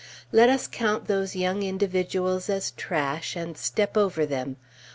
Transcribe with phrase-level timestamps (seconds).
[0.31, 4.55] Let us count those young individuals as trash, and step over them.